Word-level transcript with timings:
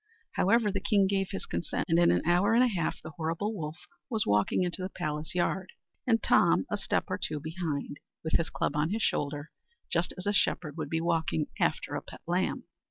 However, 0.31 0.71
the 0.71 0.79
king 0.79 1.05
gave 1.05 1.27
his 1.29 1.45
consent; 1.45 1.85
and 1.87 1.99
in 1.99 2.09
an 2.09 2.23
hour 2.25 2.55
and 2.55 2.63
a 2.63 2.67
half 2.67 2.99
the 3.03 3.11
horrible 3.11 3.53
wolf 3.53 3.77
was 4.09 4.25
walking 4.25 4.63
into 4.63 4.81
the 4.81 4.89
palace 4.89 5.35
yard, 5.35 5.73
and 6.07 6.23
Tom 6.23 6.65
a 6.71 6.77
step 6.77 7.03
or 7.07 7.19
two 7.19 7.39
behind, 7.39 7.97
with 8.23 8.33
his 8.33 8.49
club 8.49 8.75
on 8.75 8.89
his 8.89 9.03
shoulder, 9.03 9.51
just 9.93 10.11
as 10.17 10.25
a 10.25 10.33
shepherd 10.33 10.75
would 10.75 10.89
be 10.89 11.01
walking 11.01 11.49
after 11.59 11.93
a 11.93 12.01
pet 12.01 12.21
lamb. 12.25 12.63